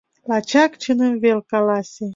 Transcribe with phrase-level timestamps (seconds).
[0.29, 2.05] Лачак чыным вел каласе: